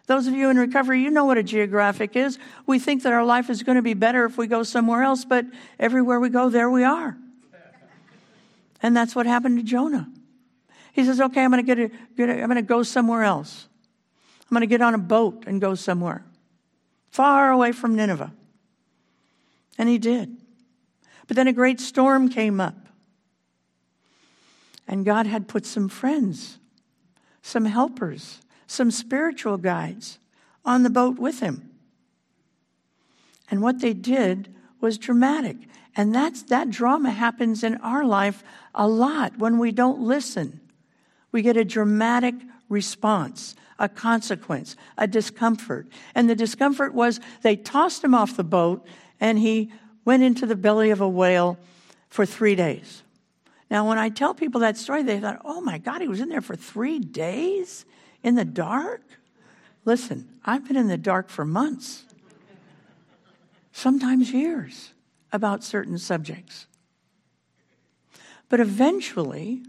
Those 0.07 0.27
of 0.27 0.33
you 0.33 0.49
in 0.49 0.55
recovery, 0.55 1.03
you 1.03 1.11
know 1.11 1.25
what 1.25 1.37
a 1.37 1.43
geographic 1.43 2.15
is. 2.15 2.39
We 2.67 2.79
think 2.79 3.03
that 3.03 3.11
our 3.11 3.25
life 3.25 3.49
is 3.49 3.63
going 3.63 3.75
to 3.75 3.81
be 3.81 3.95
better 3.95 4.23
if 4.23 4.37
we 4.37 4.47
go 4.47 4.63
somewhere 4.63 5.03
else, 5.03 5.25
but 5.25 5.45
everywhere 5.77 6.21
we 6.21 6.29
go, 6.29 6.47
there 6.47 6.69
we 6.69 6.85
are. 6.85 7.17
And 8.81 8.95
that's 8.95 9.15
what 9.15 9.25
happened 9.25 9.57
to 9.57 9.63
Jonah. 9.63 10.09
He 10.93 11.05
says, 11.05 11.21
okay, 11.21 11.43
I'm 11.43 11.51
going 11.51 11.65
to 11.65 11.75
get, 11.75 11.91
get 12.17 12.29
a, 12.29 12.41
I'm 12.41 12.47
going 12.47 12.55
to 12.55 12.61
go 12.61 12.83
somewhere 12.83 13.23
else. 13.23 13.67
I'm 14.43 14.55
going 14.55 14.61
to 14.61 14.67
get 14.67 14.81
on 14.81 14.93
a 14.93 14.99
boat 14.99 15.43
and 15.47 15.61
go 15.61 15.75
somewhere 15.75 16.25
far 17.11 17.51
away 17.51 17.71
from 17.71 17.95
Nineveh. 17.95 18.33
And 19.77 19.87
he 19.89 19.97
did. 19.97 20.37
But 21.27 21.35
then 21.35 21.47
a 21.47 21.53
great 21.53 21.79
storm 21.79 22.29
came 22.29 22.59
up. 22.59 22.87
And 24.87 25.05
God 25.05 25.27
had 25.27 25.47
put 25.47 25.65
some 25.65 25.87
friends, 25.87 26.57
some 27.41 27.65
helpers, 27.65 28.41
some 28.67 28.91
spiritual 28.91 29.57
guides 29.57 30.19
on 30.65 30.83
the 30.83 30.89
boat 30.89 31.17
with 31.19 31.39
him. 31.39 31.69
And 33.49 33.61
what 33.61 33.79
they 33.79 33.93
did 33.93 34.53
was 34.81 34.97
dramatic. 34.97 35.57
And 35.95 36.13
that's, 36.13 36.43
that 36.43 36.69
drama 36.69 37.11
happens 37.11 37.63
in 37.63 37.75
our 37.77 38.03
life 38.03 38.43
a 38.73 38.87
lot 38.87 39.37
when 39.37 39.57
we 39.57 39.71
don't 39.71 40.01
listen. 40.01 40.59
We 41.31 41.41
get 41.41 41.57
a 41.57 41.65
dramatic 41.65 42.35
response, 42.69 43.55
a 43.77 43.89
consequence, 43.89 44.75
a 44.97 45.07
discomfort. 45.07 45.87
And 46.15 46.29
the 46.29 46.35
discomfort 46.35 46.93
was 46.93 47.19
they 47.41 47.55
tossed 47.55 48.03
him 48.03 48.15
off 48.15 48.37
the 48.37 48.43
boat 48.43 48.85
and 49.19 49.37
he 49.37 49.71
went 50.05 50.23
into 50.23 50.45
the 50.45 50.55
belly 50.55 50.89
of 50.89 51.01
a 51.01 51.09
whale 51.09 51.57
for 52.09 52.25
three 52.25 52.55
days. 52.55 53.03
Now, 53.69 53.87
when 53.87 53.97
I 53.97 54.09
tell 54.09 54.33
people 54.33 54.61
that 54.61 54.77
story, 54.77 55.03
they 55.03 55.19
thought, 55.19 55.41
oh 55.45 55.61
my 55.61 55.77
God, 55.77 56.01
he 56.01 56.07
was 56.07 56.19
in 56.19 56.29
there 56.29 56.41
for 56.41 56.55
three 56.55 56.99
days 56.99 57.85
in 58.23 58.35
the 58.35 58.45
dark? 58.45 59.01
Listen, 59.85 60.27
I've 60.43 60.67
been 60.67 60.77
in 60.77 60.87
the 60.87 60.97
dark 60.97 61.29
for 61.29 61.45
months, 61.45 62.05
sometimes 63.71 64.31
years, 64.31 64.93
about 65.31 65.63
certain 65.63 65.97
subjects. 65.97 66.67
But 68.49 68.59
eventually, 68.59 69.63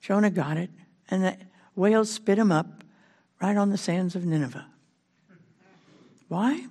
Jonah 0.00 0.30
got 0.30 0.56
it, 0.56 0.70
and 1.08 1.22
the 1.22 1.36
whales 1.76 2.10
spit 2.10 2.38
him 2.38 2.50
up 2.50 2.82
right 3.40 3.56
on 3.56 3.70
the 3.70 3.78
sands 3.78 4.16
of 4.16 4.24
Nineveh. 4.24 4.66
Why? 6.28 6.66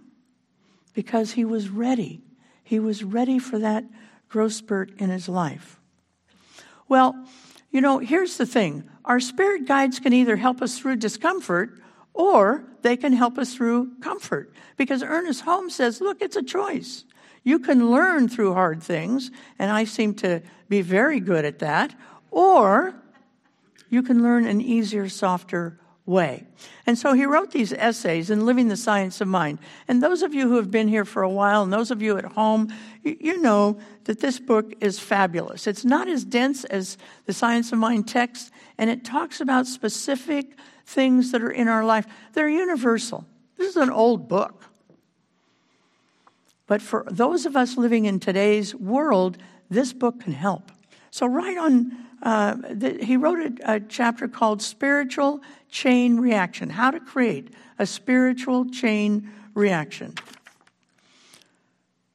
Because 0.94 1.32
he 1.32 1.46
was 1.46 1.70
ready. 1.70 2.22
He 2.64 2.80
was 2.80 3.04
ready 3.04 3.40
for 3.40 3.60
that 3.60 3.86
growth 4.28 4.54
spurt 4.54 4.92
in 4.98 5.10
his 5.10 5.30
life. 5.30 5.80
Well, 6.88 7.26
you 7.70 7.80
know, 7.80 8.00
here's 8.00 8.38
the 8.38 8.46
thing 8.46 8.90
our 9.06 9.20
spirit 9.20 9.68
guides 9.68 10.00
can 10.00 10.14
either 10.14 10.36
help 10.36 10.62
us 10.62 10.78
through 10.78 10.98
discomfort 10.98 11.80
or 12.14 12.64
they 12.82 12.98
can 12.98 13.14
help 13.14 13.38
us 13.38 13.54
through 13.54 13.92
comfort. 14.02 14.54
Because 14.78 15.04
Ernest 15.04 15.42
Holmes 15.42 15.76
says, 15.76 16.02
look, 16.02 16.22
it's 16.22 16.36
a 16.36 16.44
choice. 16.44 17.06
You 17.44 17.60
can 17.60 17.90
learn 17.90 18.30
through 18.30 18.54
hard 18.54 18.84
things, 18.84 19.32
and 19.58 19.72
I 19.72 19.86
seem 19.86 20.14
to 20.16 20.42
be 20.70 20.82
very 20.82 21.20
good 21.20 21.46
at 21.46 21.60
that, 21.60 21.96
or 22.30 22.96
you 23.90 24.04
can 24.04 24.24
learn 24.24 24.46
an 24.46 24.62
easier, 24.62 25.10
softer 25.10 25.80
way. 26.06 26.46
And 26.86 26.98
so 26.98 27.14
he 27.14 27.26
wrote 27.26 27.52
these 27.52 27.74
essays 27.74 28.30
in 28.30 28.46
Living 28.46 28.68
the 28.68 28.78
Science 28.78 29.22
of 29.22 29.28
Mind. 29.28 29.60
And 29.88 30.02
those 30.02 30.22
of 30.22 30.34
you 30.34 30.48
who 30.48 30.56
have 30.56 30.72
been 30.72 30.88
here 30.88 31.06
for 31.06 31.24
a 31.24 31.30
while, 31.30 31.64
and 31.64 31.72
those 31.72 31.92
of 31.92 32.02
you 32.02 32.18
at 32.18 32.26
home, 32.26 32.74
you 33.04 33.42
know 33.42 33.80
that 34.06 34.20
this 34.20 34.40
book 34.40 34.74
is 34.80 35.00
fabulous. 35.00 35.68
It's 35.68 35.86
not 35.86 36.08
as 36.08 36.24
dense 36.24 36.64
as 36.66 36.98
the 37.26 37.34
Science 37.34 37.72
of 37.72 37.80
Mind 37.80 38.08
text, 38.08 38.52
and 38.78 38.90
it 38.90 39.06
talks 39.06 39.42
about 39.42 39.68
specific 39.68 40.58
things 40.92 41.32
that 41.32 41.42
are 41.42 41.52
in 41.52 41.68
our 41.68 41.84
life. 41.84 42.06
They're 42.34 42.50
universal. 42.50 43.26
This 43.58 43.70
is 43.70 43.78
an 43.78 43.90
old 43.90 44.28
book. 44.28 44.64
But 46.68 46.82
for 46.82 47.06
those 47.10 47.46
of 47.46 47.56
us 47.56 47.78
living 47.78 48.06
in 48.06 48.20
today's 48.20 48.74
world, 48.76 49.38
this 49.70 49.94
book 49.94 50.22
can 50.22 50.34
help. 50.34 50.72
So, 51.10 51.26
right 51.26 51.58
on, 51.58 51.92
uh, 52.22 52.56
the, 52.70 53.04
he 53.04 53.18
wrote 53.18 53.60
a, 53.60 53.76
a 53.76 53.80
chapter 53.80 54.28
called 54.28 54.62
Spiritual 54.62 55.42
Chain 55.70 56.18
Reaction 56.18 56.70
How 56.70 56.92
to 56.92 57.00
Create 57.00 57.50
a 57.78 57.86
Spiritual 57.86 58.70
Chain 58.70 59.30
Reaction. 59.54 60.14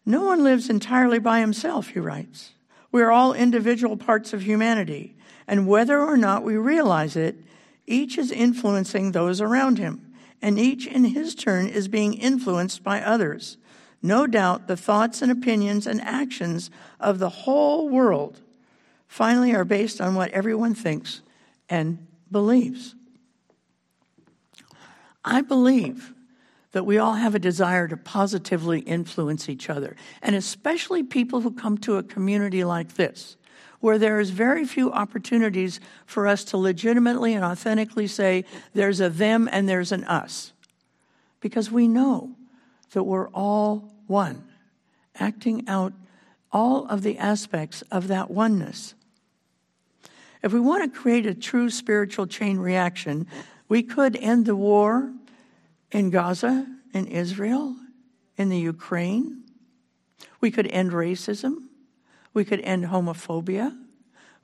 No 0.06 0.24
one 0.24 0.44
lives 0.44 0.70
entirely 0.70 1.18
by 1.18 1.40
himself, 1.40 1.88
he 1.88 1.98
writes. 1.98 2.52
We 2.92 3.02
are 3.02 3.10
all 3.10 3.34
individual 3.34 3.96
parts 3.96 4.32
of 4.32 4.42
humanity, 4.42 5.16
and 5.48 5.66
whether 5.66 6.00
or 6.00 6.16
not 6.16 6.44
we 6.44 6.56
realize 6.56 7.16
it, 7.16 7.36
each 7.86 8.18
is 8.18 8.30
influencing 8.30 9.12
those 9.12 9.40
around 9.40 9.78
him, 9.78 10.12
and 10.42 10.58
each 10.58 10.86
in 10.86 11.04
his 11.04 11.34
turn 11.34 11.66
is 11.66 11.88
being 11.88 12.14
influenced 12.14 12.82
by 12.82 13.00
others. 13.02 13.56
No 14.02 14.26
doubt 14.26 14.66
the 14.66 14.76
thoughts 14.76 15.22
and 15.22 15.32
opinions 15.32 15.86
and 15.86 16.00
actions 16.00 16.70
of 17.00 17.18
the 17.18 17.30
whole 17.30 17.88
world 17.88 18.40
finally 19.08 19.54
are 19.54 19.64
based 19.64 20.00
on 20.00 20.14
what 20.14 20.30
everyone 20.30 20.74
thinks 20.74 21.22
and 21.68 22.06
believes. 22.30 22.94
I 25.24 25.40
believe 25.40 26.12
that 26.72 26.84
we 26.84 26.98
all 26.98 27.14
have 27.14 27.34
a 27.34 27.40
desire 27.40 27.88
to 27.88 27.96
positively 27.96 28.80
influence 28.80 29.48
each 29.48 29.70
other, 29.70 29.96
and 30.22 30.36
especially 30.36 31.02
people 31.02 31.40
who 31.40 31.50
come 31.50 31.78
to 31.78 31.96
a 31.96 32.02
community 32.02 32.64
like 32.64 32.94
this, 32.94 33.36
where 33.80 33.98
there 33.98 34.20
is 34.20 34.30
very 34.30 34.64
few 34.64 34.92
opportunities 34.92 35.80
for 36.06 36.26
us 36.26 36.44
to 36.44 36.56
legitimately 36.56 37.34
and 37.34 37.44
authentically 37.44 38.06
say 38.06 38.44
there's 38.74 39.00
a 39.00 39.08
them 39.08 39.48
and 39.52 39.68
there's 39.68 39.92
an 39.92 40.04
us. 40.04 40.52
Because 41.40 41.70
we 41.70 41.86
know 41.86 42.32
that 42.92 43.04
we're 43.04 43.28
all 43.28 43.92
one, 44.06 44.44
acting 45.14 45.68
out 45.68 45.92
all 46.52 46.86
of 46.86 47.02
the 47.02 47.18
aspects 47.18 47.82
of 47.90 48.08
that 48.08 48.30
oneness. 48.30 48.94
If 50.42 50.52
we 50.52 50.60
want 50.60 50.84
to 50.84 51.00
create 51.00 51.26
a 51.26 51.34
true 51.34 51.70
spiritual 51.70 52.26
chain 52.26 52.58
reaction, 52.58 53.26
we 53.68 53.82
could 53.82 54.16
end 54.16 54.46
the 54.46 54.56
war 54.56 55.12
in 55.90 56.10
Gaza, 56.10 56.66
in 56.94 57.06
Israel, 57.06 57.76
in 58.36 58.48
the 58.48 58.58
Ukraine. 58.58 59.42
We 60.40 60.50
could 60.50 60.66
end 60.68 60.92
racism. 60.92 61.65
We 62.36 62.44
could 62.44 62.60
end 62.60 62.84
homophobia. 62.84 63.74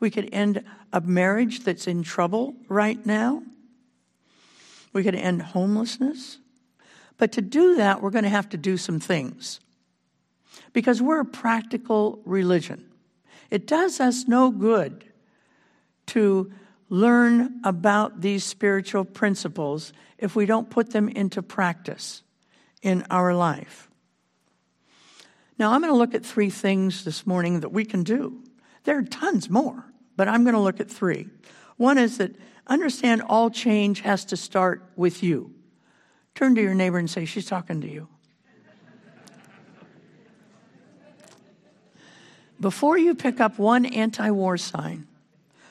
We 0.00 0.11
could 0.11 0.30
end 0.32 0.64
a 0.94 1.02
marriage 1.02 1.62
that's 1.62 1.87
in 1.87 2.02
trouble 2.02 2.54
right 2.66 3.04
now. 3.04 3.42
We 4.94 5.02
could 5.02 5.14
end 5.14 5.42
homelessness. 5.42 6.38
But 7.18 7.32
to 7.32 7.42
do 7.42 7.76
that, 7.76 8.00
we're 8.00 8.08
going 8.08 8.25
to 8.25 8.30
have 8.30 8.49
to 8.49 8.56
do 8.56 8.78
some 8.78 8.99
things 8.99 9.61
because 10.72 11.02
we're 11.02 11.20
a 11.20 11.26
practical 11.26 12.22
religion. 12.25 12.82
It 13.50 13.66
does 13.66 14.00
us 14.00 14.26
no 14.26 14.50
good 14.50 15.04
to 16.06 16.50
learn 16.88 17.61
about 17.62 18.22
these 18.22 18.42
spiritual 18.42 19.04
principles 19.04 19.92
if 20.16 20.34
we 20.34 20.46
don't 20.46 20.70
put 20.70 20.92
them 20.92 21.11
into 21.11 21.42
practice 21.42 22.22
in 22.80 23.04
our 23.11 23.34
life. 23.34 23.90
Now, 25.62 25.71
I'm 25.71 25.81
going 25.81 25.92
to 25.92 25.97
look 25.97 26.12
at 26.12 26.26
three 26.26 26.50
things 26.50 27.04
this 27.04 27.25
morning 27.25 27.61
that 27.61 27.69
we 27.69 27.85
can 27.85 28.02
do. 28.02 28.42
There 28.83 28.99
are 28.99 29.04
tons 29.04 29.49
more, 29.49 29.85
but 30.16 30.26
I'm 30.26 30.42
going 30.42 30.57
to 30.57 30.61
look 30.61 30.81
at 30.81 30.90
three. 30.90 31.28
One 31.76 31.99
is 31.99 32.19
that 32.19 32.35
understand 32.66 33.23
all 33.23 33.49
change 33.49 34.00
has 34.00 34.25
to 34.25 34.37
start 34.37 34.83
with 34.97 35.23
you. 35.23 35.54
Turn 36.35 36.57
to 36.57 36.61
your 36.61 36.75
neighbor 36.75 36.99
and 36.99 37.09
say, 37.09 37.26
She's 37.26 37.47
talking 37.47 37.81
to 37.81 37.88
you. 37.88 38.09
Before 42.59 42.99
you 42.99 43.14
pick 43.14 43.38
up 43.38 43.57
one 43.57 43.87
anti 43.87 44.33
war 44.33 44.57
sign, 44.57 45.07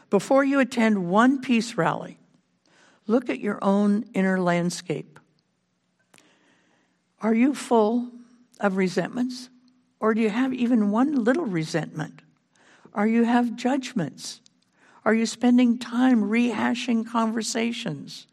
before 0.09 0.45
you 0.45 0.61
attend 0.61 1.09
one 1.09 1.41
peace 1.41 1.75
rally, 1.75 2.17
look 3.07 3.29
at 3.29 3.41
your 3.41 3.61
own 3.61 4.05
inner 4.13 4.39
landscape. 4.39 5.19
Are 7.19 7.33
you 7.33 7.53
full 7.53 8.09
of 8.61 8.77
resentments? 8.77 9.49
Or 10.01 10.15
do 10.15 10.21
you 10.21 10.31
have 10.31 10.51
even 10.51 10.89
one 10.89 11.23
little 11.23 11.45
resentment? 11.45 12.23
Are 12.91 13.07
you 13.07 13.23
have 13.23 13.55
judgments? 13.55 14.41
Are 15.05 15.13
you 15.13 15.27
spending 15.27 15.77
time 15.77 16.23
rehashing 16.23 17.07
conversations? 17.07 18.25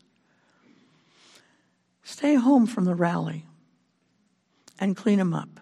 Stay 2.03 2.37
home 2.37 2.67
from 2.67 2.87
the 2.87 2.95
rally 2.95 3.45
and 4.81 4.97
clean 4.97 5.19
them 5.19 5.35
up. 5.35 5.61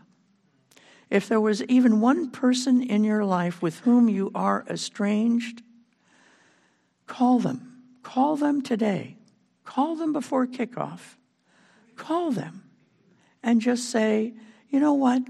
If 1.10 1.28
there 1.28 1.40
was 1.40 1.64
even 1.64 2.00
one 2.00 2.30
person 2.30 2.82
in 2.82 3.02
your 3.02 3.24
life 3.24 3.60
with 3.60 3.80
whom 3.80 4.08
you 4.08 4.30
are 4.32 4.64
estranged, 4.70 5.62
call 7.08 7.40
them. 7.40 7.82
Call 8.04 8.36
them 8.36 8.62
today. 8.62 9.16
Call 9.64 9.96
them 9.96 10.12
before 10.12 10.46
kickoff. 10.46 11.16
Call 11.96 12.30
them 12.30 12.62
and 13.42 13.60
just 13.60 13.90
say, 13.90 14.34
you 14.68 14.78
know 14.78 14.94
what? 14.94 15.22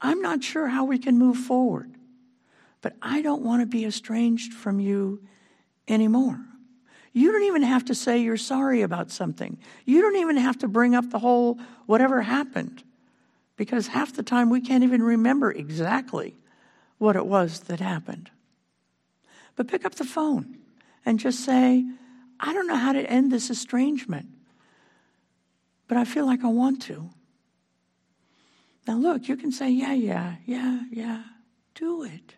I'm 0.00 0.22
not 0.22 0.42
sure 0.42 0.68
how 0.68 0.84
we 0.84 0.98
can 0.98 1.18
move 1.18 1.36
forward, 1.36 1.94
but 2.80 2.94
I 3.02 3.22
don't 3.22 3.42
want 3.42 3.62
to 3.62 3.66
be 3.66 3.84
estranged 3.84 4.54
from 4.54 4.80
you 4.80 5.22
anymore. 5.88 6.40
You 7.12 7.32
don't 7.32 7.42
even 7.42 7.62
have 7.62 7.84
to 7.86 7.94
say 7.94 8.18
you're 8.18 8.36
sorry 8.36 8.82
about 8.82 9.10
something. 9.10 9.58
You 9.84 10.00
don't 10.00 10.16
even 10.16 10.36
have 10.36 10.58
to 10.58 10.68
bring 10.68 10.94
up 10.94 11.10
the 11.10 11.18
whole 11.18 11.58
whatever 11.86 12.22
happened, 12.22 12.82
because 13.56 13.88
half 13.88 14.14
the 14.14 14.22
time 14.22 14.48
we 14.48 14.60
can't 14.60 14.84
even 14.84 15.02
remember 15.02 15.50
exactly 15.50 16.36
what 16.98 17.16
it 17.16 17.26
was 17.26 17.60
that 17.60 17.80
happened. 17.80 18.30
But 19.56 19.68
pick 19.68 19.84
up 19.84 19.96
the 19.96 20.04
phone 20.04 20.58
and 21.04 21.18
just 21.18 21.44
say, 21.44 21.84
I 22.38 22.54
don't 22.54 22.66
know 22.66 22.76
how 22.76 22.92
to 22.92 23.10
end 23.10 23.30
this 23.30 23.50
estrangement, 23.50 24.28
but 25.88 25.98
I 25.98 26.04
feel 26.04 26.24
like 26.24 26.44
I 26.44 26.48
want 26.48 26.80
to. 26.82 27.10
Now, 28.90 28.96
look, 28.96 29.28
you 29.28 29.36
can 29.36 29.52
say, 29.52 29.70
yeah, 29.70 29.92
yeah, 29.92 30.34
yeah, 30.46 30.80
yeah, 30.90 31.22
do 31.76 32.02
it. 32.02 32.34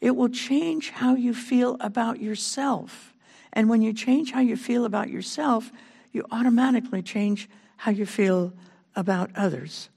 It 0.00 0.14
will 0.14 0.28
change 0.28 0.90
how 0.90 1.16
you 1.16 1.34
feel 1.34 1.76
about 1.80 2.20
yourself. 2.20 3.12
And 3.52 3.68
when 3.68 3.82
you 3.82 3.92
change 3.92 4.30
how 4.30 4.40
you 4.40 4.56
feel 4.56 4.84
about 4.84 5.10
yourself, 5.10 5.72
you 6.12 6.24
automatically 6.30 7.02
change 7.02 7.48
how 7.76 7.90
you 7.90 8.06
feel 8.06 8.52
about 8.94 9.32
others. 9.34 9.88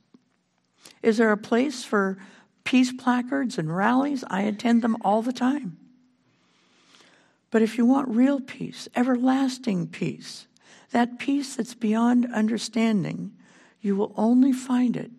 Is 1.04 1.18
there 1.18 1.32
a 1.32 1.38
place 1.38 1.84
for 1.84 2.18
peace 2.64 2.92
placards 2.92 3.60
and 3.60 3.78
rallies? 3.78 4.24
I 4.32 4.42
attend 4.42 4.82
them 4.82 4.98
all 5.02 5.22
the 5.22 5.32
time. 5.32 5.78
But 7.52 7.62
if 7.62 7.78
you 7.78 7.86
want 7.86 8.08
real 8.08 8.42
peace, 8.42 8.90
everlasting 8.96 9.90
peace, 9.90 10.48
that 10.90 11.20
peace 11.20 11.56
that's 11.56 11.76
beyond 11.76 12.34
understanding, 12.34 13.34
you 13.82 13.96
will 13.96 14.14
only 14.16 14.52
find 14.52 14.96
it 14.96 15.12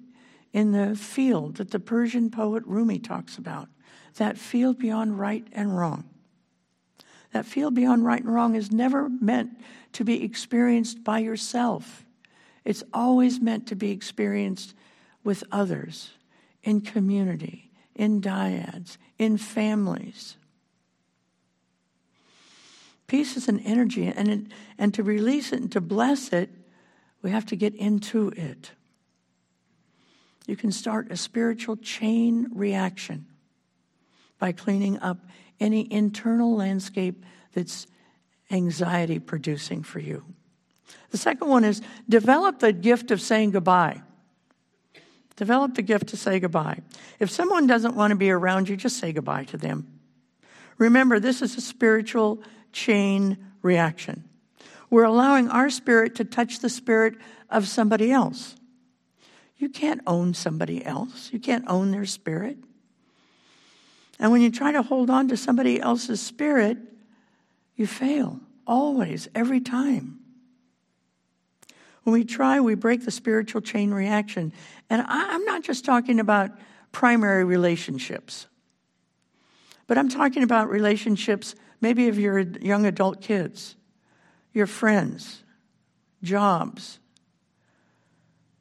in 0.53 0.73
the 0.73 0.97
field 0.97 1.57
that 1.57 1.71
the 1.71 1.81
Persian 1.81 2.31
poet 2.31 2.65
Rumi 2.67 2.99
talks 2.99 3.39
about 3.39 3.69
that 4.17 4.39
field 4.39 4.79
beyond 4.79 5.19
right 5.19 5.47
and 5.53 5.77
wrong. 5.77 6.09
That 7.33 7.47
field 7.47 7.75
beyond 7.75 8.05
right 8.05 8.23
and 8.23 8.35
wrong 8.35 8.55
is 8.55 8.73
never 8.73 9.09
meant 9.09 9.51
to 9.93 10.05
be 10.05 10.25
experienced 10.25 11.05
by 11.05 11.19
yourself. 11.19 12.05
It's 12.65 12.83
always 12.93 13.41
meant 13.41 13.67
to 13.69 13.77
be 13.77 13.91
experienced 13.91 14.75
with 15.25 15.45
others, 15.53 16.11
in 16.63 16.81
community, 16.81 17.71
in 17.95 18.21
dyads, 18.21 18.97
in 19.19 19.37
families. 19.37 20.37
Peace 23.07 23.37
is 23.37 23.49
an 23.49 23.61
energy, 23.61 24.07
and, 24.07 24.29
it, 24.29 24.41
and 24.79 24.93
to 24.95 25.03
release 25.03 25.53
it 25.53 25.61
and 25.61 25.73
to 25.73 25.81
bless 25.81 26.33
it, 26.33 26.51
we 27.29 27.33
have 27.33 27.45
to 27.45 27.57
get 27.57 27.75
into 27.75 28.33
it. 28.35 28.71
You 30.47 30.57
can 30.57 30.73
start 30.73 31.13
a 31.13 31.17
spiritual 31.19 31.77
chain 31.77 32.47
reaction 32.55 33.27
by 34.39 34.53
cleaning 34.53 34.99
up 35.01 35.19
any 35.61 35.93
internal 35.93 36.57
landscape 36.57 37.23
that's 37.53 37.87
anxiety 38.51 39.19
producing 39.19 39.83
for 39.83 39.99
you. 39.99 40.25
The 41.11 41.19
second 41.19 41.49
one 41.49 41.65
is 41.65 41.83
develop 42.09 42.61
the 42.61 42.73
gift 42.73 43.11
of 43.11 43.21
saying 43.21 43.51
goodbye. 43.51 44.01
Develop 45.37 45.75
the 45.75 45.83
gift 45.83 46.07
to 46.07 46.17
say 46.17 46.41
goodbye. 46.41 46.79
If 47.21 47.31
someone 47.31 47.67
doesn't 47.67 47.95
want 47.95 48.13
to 48.13 48.17
be 48.17 48.31
around 48.31 48.71
you, 48.71 48.77
just 48.79 48.97
say 48.97 49.13
goodbye 49.13 49.45
to 49.45 49.59
them. 49.59 50.01
Remember, 50.79 51.21
this 51.21 51.43
is 51.43 51.59
a 51.59 51.61
spiritual 51.61 52.43
chain 52.73 53.37
reaction. 53.61 54.25
We're 54.91 55.05
allowing 55.05 55.49
our 55.49 55.71
spirit 55.71 56.15
to 56.17 56.25
touch 56.25 56.61
the 56.61 56.69
spirit 56.69 57.15
of 57.51 57.69
somebody 57.69 58.11
else. 58.11 58.57
You 59.57 59.69
can't 59.69 60.01
own 60.07 60.35
somebody 60.35 60.85
else, 60.85 61.31
you 61.33 61.41
can't 61.41 61.65
own 61.69 61.91
their 61.91 62.07
spirit. 62.07 62.59
And 64.19 64.33
when 64.33 64.41
you 64.41 64.51
try 64.51 64.73
to 64.73 64.83
hold 64.83 65.11
on 65.11 65.29
to 65.29 65.37
somebody 65.37 65.81
else's 65.81 66.21
spirit, 66.21 66.79
you 67.77 67.87
fail 67.87 68.41
always, 68.67 69.29
every 69.35 69.61
time. 69.61 70.19
When 72.03 72.13
we 72.13 72.25
try, 72.25 72.61
we 72.61 72.75
break 72.75 73.05
the 73.05 73.11
spiritual 73.11 73.61
chain 73.61 73.93
reaction. 73.93 74.53
And 74.91 75.05
I'm 75.07 75.45
not 75.45 75.63
just 75.63 75.85
talking 75.85 76.21
about 76.21 76.51
primary 76.91 77.45
relationships, 77.45 78.47
but 79.87 79.99
I'm 79.99 80.09
talking 80.09 80.43
about 80.43 80.71
relationships 80.71 81.55
maybe 81.81 82.09
of 82.09 82.19
your 82.19 82.41
young 82.41 82.87
adult 82.87 83.21
kids, 83.21 83.77
your 84.59 84.67
friends, 84.67 85.43
jobs. 86.23 86.99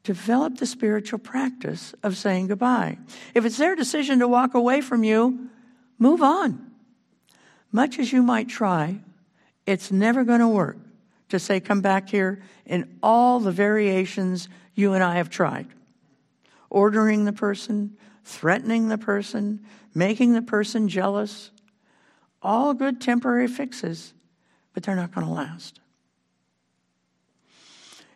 Develop 0.04 0.56
the 0.56 0.64
spiritual 0.64 1.18
practice 1.18 1.94
of 2.02 2.16
saying 2.16 2.46
goodbye. 2.46 2.96
If 3.34 3.44
it's 3.44 3.58
their 3.58 3.76
decision 3.76 4.20
to 4.20 4.28
walk 4.28 4.54
away 4.54 4.80
from 4.80 5.04
you, 5.04 5.50
move 5.98 6.22
on. 6.22 6.70
Much 7.72 7.98
as 7.98 8.10
you 8.10 8.22
might 8.22 8.48
try, 8.48 9.00
it's 9.66 9.92
never 9.92 10.24
going 10.24 10.40
to 10.40 10.48
work 10.48 10.78
to 11.28 11.38
say, 11.38 11.60
come 11.60 11.82
back 11.82 12.08
here 12.08 12.42
in 12.64 12.98
all 13.02 13.40
the 13.40 13.52
variations 13.52 14.48
you 14.74 14.94
and 14.94 15.04
I 15.04 15.16
have 15.16 15.28
tried. 15.28 15.66
Ordering 16.70 17.26
the 17.26 17.32
person, 17.34 17.98
threatening 18.24 18.88
the 18.88 18.96
person, 18.96 19.66
making 19.94 20.32
the 20.32 20.42
person 20.42 20.88
jealous. 20.88 21.50
All 22.40 22.72
good 22.72 23.00
temporary 23.00 23.48
fixes, 23.48 24.14
but 24.72 24.84
they're 24.84 24.96
not 24.96 25.12
going 25.12 25.26
to 25.26 25.32
last. 25.32 25.80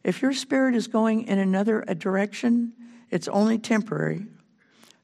If 0.04 0.22
your 0.22 0.32
spirit 0.32 0.74
is 0.74 0.88
going 0.88 1.26
in 1.28 1.38
another 1.38 1.82
direction, 1.96 2.72
it's 3.10 3.28
only 3.28 3.58
temporary. 3.58 4.26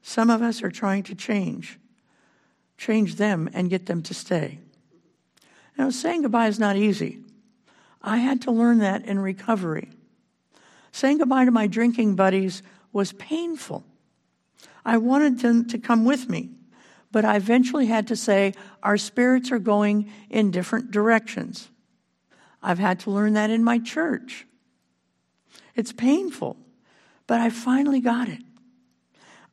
Some 0.01 0.29
of 0.29 0.41
us 0.41 0.63
are 0.63 0.71
trying 0.71 1.03
to 1.03 1.15
change, 1.15 1.79
change 2.77 3.15
them 3.15 3.49
and 3.53 3.69
get 3.69 3.85
them 3.85 4.01
to 4.03 4.13
stay. 4.13 4.59
Now, 5.77 5.89
saying 5.89 6.23
goodbye 6.23 6.47
is 6.47 6.59
not 6.59 6.75
easy. 6.75 7.19
I 8.01 8.17
had 8.17 8.41
to 8.43 8.51
learn 8.51 8.79
that 8.79 9.05
in 9.05 9.19
recovery. 9.19 9.89
Saying 10.91 11.19
goodbye 11.19 11.45
to 11.45 11.51
my 11.51 11.67
drinking 11.67 12.15
buddies 12.15 12.63
was 12.91 13.13
painful. 13.13 13.85
I 14.85 14.97
wanted 14.97 15.39
them 15.39 15.67
to 15.67 15.77
come 15.77 16.05
with 16.05 16.29
me, 16.29 16.49
but 17.11 17.25
I 17.25 17.35
eventually 17.35 17.85
had 17.85 18.07
to 18.07 18.15
say, 18.15 18.53
our 18.81 18.97
spirits 18.97 19.51
are 19.51 19.59
going 19.59 20.11
in 20.29 20.51
different 20.51 20.91
directions. 20.91 21.69
I've 22.61 22.79
had 22.79 22.99
to 23.01 23.11
learn 23.11 23.33
that 23.33 23.49
in 23.49 23.63
my 23.63 23.79
church. 23.79 24.45
It's 25.75 25.91
painful, 25.93 26.57
but 27.27 27.39
I 27.39 27.49
finally 27.49 27.99
got 27.99 28.27
it. 28.27 28.41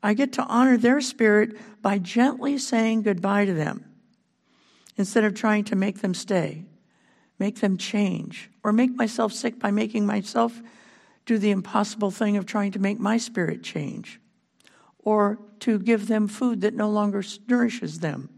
I 0.02 0.14
get 0.14 0.32
to 0.34 0.44
honor 0.44 0.76
their 0.76 1.00
spirit 1.00 1.56
by 1.82 1.98
gently 1.98 2.58
saying 2.58 3.02
goodbye 3.02 3.44
to 3.44 3.54
them 3.54 3.84
instead 4.96 5.24
of 5.24 5.34
trying 5.34 5.64
to 5.64 5.76
make 5.76 6.00
them 6.00 6.14
stay, 6.14 6.64
make 7.38 7.60
them 7.60 7.76
change, 7.76 8.50
or 8.62 8.72
make 8.72 8.94
myself 8.94 9.32
sick 9.32 9.58
by 9.58 9.70
making 9.70 10.06
myself 10.06 10.62
do 11.26 11.38
the 11.38 11.50
impossible 11.50 12.10
thing 12.10 12.36
of 12.36 12.46
trying 12.46 12.72
to 12.72 12.78
make 12.78 13.00
my 13.00 13.16
spirit 13.16 13.62
change, 13.62 14.20
or 14.98 15.38
to 15.60 15.78
give 15.78 16.06
them 16.06 16.28
food 16.28 16.60
that 16.60 16.74
no 16.74 16.88
longer 16.88 17.22
nourishes 17.48 18.00
them. 18.00 18.28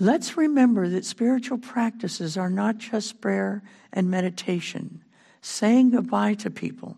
Let's 0.00 0.36
remember 0.36 0.88
that 0.88 1.04
spiritual 1.04 1.58
practices 1.58 2.36
are 2.36 2.50
not 2.50 2.78
just 2.78 3.20
prayer 3.20 3.62
and 3.92 4.10
meditation, 4.10 5.02
saying 5.40 5.90
goodbye 5.90 6.34
to 6.34 6.50
people 6.50 6.96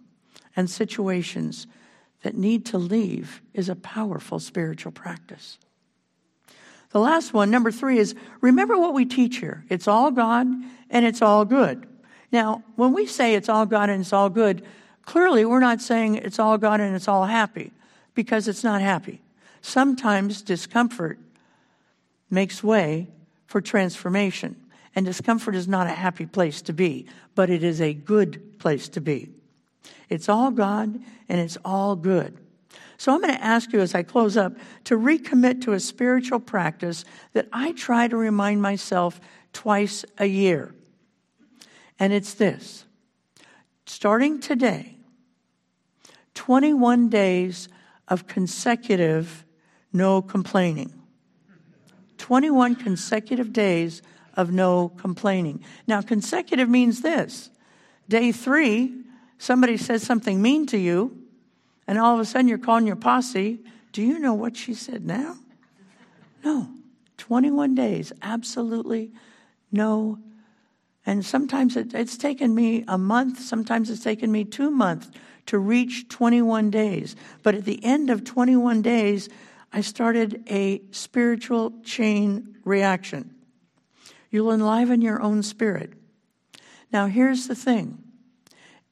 and 0.57 0.69
situations 0.69 1.67
that 2.23 2.37
need 2.37 2.67
to 2.67 2.79
leave 2.79 3.41
is 3.55 3.69
a 3.69 3.77
powerful 3.77 4.39
spiritual 4.39 4.93
practice. 4.93 5.59
The 6.91 7.01
last 7.01 7.33
one, 7.33 7.51
number 7.51 7.71
three, 7.71 7.99
is 7.99 8.15
remember 8.41 8.77
what 8.77 8.95
we 8.95 9.05
teach 9.05 9.37
here. 9.37 9.65
It's 9.69 9.87
all 9.87 10.11
God 10.11 10.47
and 10.91 11.07
it's 11.07 11.23
all 11.23 11.45
good. 11.45 11.87
Now, 12.33 12.63
when 12.77 12.93
we 12.93 13.07
say 13.07 13.35
it's 13.35 13.49
all 13.49 13.67
God 13.67 13.91
and 13.91 14.01
it's 14.01 14.13
all 14.13 14.29
good, 14.29 14.65
clearly 15.07 15.45
we're 15.45 15.61
not 15.61 15.81
saying 15.81 16.17
it's 16.17 16.39
all 16.39 16.59
God 16.59 16.81
and 16.81 16.95
it's 16.95 17.09
all 17.09 17.25
happy 17.25 17.73
because 18.15 18.49
it's 18.49 18.65
not 18.65 18.81
happy. 18.81 19.21
Sometimes 19.63 20.43
discomfort 20.43 21.19
makes 22.29 22.63
way 22.63 23.09
for 23.47 23.61
transformation. 23.61 24.57
And 24.95 25.07
discomfort 25.07 25.55
is 25.55 25.69
not 25.69 25.87
a 25.87 25.91
happy 25.91 26.27
place 26.27 26.63
to 26.63 26.73
be, 26.73 27.07
but 27.35 27.51
it 27.51 27.63
is 27.63 27.81
a 27.81 27.95
good 27.95 28.59
place 28.59 28.89
to 28.91 29.01
be. 29.01 29.31
It's 30.09 30.29
all 30.29 30.51
God 30.51 30.99
and 31.29 31.41
it's 31.41 31.57
all 31.65 31.95
good. 31.95 32.37
So 32.97 33.15
I'm 33.15 33.23
going 33.23 33.35
to 33.35 33.43
ask 33.43 33.73
you 33.73 33.81
as 33.81 33.95
I 33.95 34.03
close 34.03 34.37
up 34.37 34.53
to 34.85 34.99
recommit 34.99 35.63
to 35.63 35.73
a 35.73 35.81
spiritual 35.81 36.41
practice 36.41 37.05
that 37.33 37.49
I 37.53 37.73
try 37.73 38.09
to 38.09 38.17
remind 38.17 38.61
myself 38.61 39.21
twice 39.53 40.05
a 40.19 40.27
year. 40.27 40.75
And 41.99 42.13
it's 42.13 42.35
this 42.35 42.85
starting 43.87 44.41
today, 44.41 44.97
21 46.35 47.09
days 47.09 47.69
of 48.09 48.27
consecutive 48.27 49.45
no 49.93 50.23
complaining. 50.23 50.93
21 52.19 52.77
consecutive 52.77 53.53
days 53.53 54.03
of 54.37 54.53
no 54.53 54.89
complaining. 54.89 55.63
Now, 55.87 56.03
consecutive 56.03 56.69
means 56.69 57.03
this 57.03 57.51
day 58.09 58.33
three, 58.33 58.95
somebody 59.39 59.77
says 59.77 60.03
something 60.03 60.41
mean 60.41 60.67
to 60.67 60.79
you, 60.79 61.17
and 61.87 61.99
all 61.99 62.15
of 62.15 62.21
a 62.21 62.25
sudden 62.25 62.49
you're 62.49 62.59
calling 62.59 62.87
your 62.87 62.97
posse. 62.97 63.61
Do 63.93 64.03
you 64.03 64.19
know 64.19 64.35
what 64.35 64.57
she 64.57 64.75
said 64.75 65.05
now? 65.05 65.37
No. 66.45 66.69
21 67.21 67.75
days, 67.75 68.13
absolutely 68.23 69.13
no. 69.71 70.19
And 71.07 71.25
sometimes 71.25 71.77
it, 71.77 71.95
it's 71.95 72.17
taken 72.17 72.55
me 72.55 72.85
a 72.89 72.99
month, 72.99 73.41
sometimes 73.41 73.91
it's 73.91 74.03
taken 74.03 74.33
me 74.33 74.45
two 74.45 74.71
months 74.71 75.11
to 75.47 75.59
reach 75.59 76.09
21 76.09 76.71
days. 76.71 77.17
But 77.43 77.55
at 77.55 77.65
the 77.65 77.85
end 77.85 78.11
of 78.11 78.25
21 78.25 78.83
days, 78.83 79.29
I 79.73 79.83
started 79.83 80.43
a 80.49 80.83
spiritual 80.91 81.73
chain 81.85 82.57
reaction. 82.65 83.35
You'll 84.31 84.53
enliven 84.53 85.03
your 85.03 85.21
own 85.21 85.43
spirit. 85.43 85.93
Now, 86.93 87.07
here's 87.07 87.49
the 87.49 87.55
thing 87.55 88.03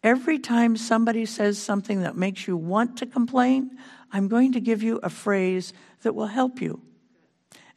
every 0.03 0.38
time 0.38 0.77
somebody 0.77 1.27
says 1.27 1.59
something 1.59 2.03
that 2.03 2.16
makes 2.16 2.46
you 2.46 2.57
want 2.57 2.98
to 2.98 3.07
complain, 3.07 3.79
I'm 4.12 4.29
going 4.29 4.53
to 4.53 4.61
give 4.61 4.83
you 4.83 5.01
a 5.03 5.11
phrase 5.11 5.72
that 6.03 6.14
will 6.14 6.27
help 6.27 6.61
you. 6.61 6.81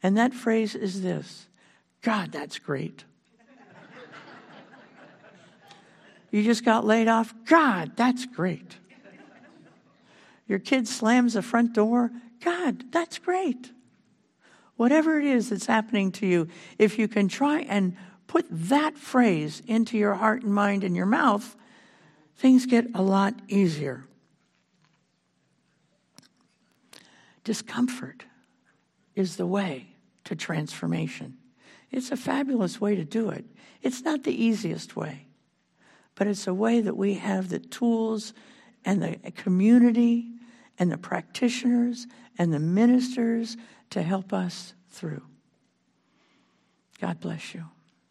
And 0.03 0.17
that 0.17 0.33
phrase 0.33 0.75
is 0.75 1.01
this 1.01 1.47
God, 2.01 2.31
that's 2.31 2.59
great. 2.59 3.05
you 6.31 6.43
just 6.43 6.65
got 6.65 6.85
laid 6.85 7.07
off. 7.07 7.33
God, 7.45 7.91
that's 7.95 8.25
great. 8.25 8.77
Your 10.47 10.59
kid 10.59 10.87
slams 10.87 11.33
the 11.33 11.41
front 11.41 11.73
door. 11.73 12.11
God, 12.43 12.91
that's 12.91 13.19
great. 13.19 13.71
Whatever 14.81 15.19
it 15.19 15.25
is 15.27 15.49
that's 15.49 15.67
happening 15.67 16.11
to 16.13 16.25
you, 16.25 16.47
if 16.79 16.97
you 16.97 17.07
can 17.07 17.27
try 17.27 17.59
and 17.59 17.95
put 18.25 18.47
that 18.49 18.97
phrase 18.97 19.61
into 19.67 19.95
your 19.95 20.15
heart 20.15 20.41
and 20.41 20.51
mind 20.51 20.83
and 20.83 20.95
your 20.95 21.05
mouth, 21.05 21.55
things 22.37 22.65
get 22.65 22.87
a 22.95 23.01
lot 23.03 23.35
easier. 23.47 24.05
Discomfort 27.43 28.25
is 29.13 29.35
the 29.35 29.45
way 29.45 29.85
to 30.23 30.35
transformation. 30.35 31.37
It's 31.91 32.11
a 32.11 32.17
fabulous 32.17 32.81
way 32.81 32.95
to 32.95 33.05
do 33.05 33.29
it. 33.29 33.45
It's 33.83 34.01
not 34.01 34.23
the 34.23 34.33
easiest 34.33 34.95
way, 34.95 35.27
but 36.15 36.25
it's 36.25 36.47
a 36.47 36.55
way 36.55 36.81
that 36.81 36.97
we 36.97 37.13
have 37.13 37.49
the 37.49 37.59
tools 37.59 38.33
and 38.83 38.99
the 38.99 39.31
community 39.33 40.31
and 40.79 40.91
the 40.91 40.97
practitioners 40.97 42.07
and 42.39 42.51
the 42.51 42.57
ministers 42.57 43.57
to 43.91 44.01
help 44.01 44.33
us 44.33 44.73
through. 44.89 45.23
God 46.99 47.19
bless 47.19 47.53
you. 47.53 47.65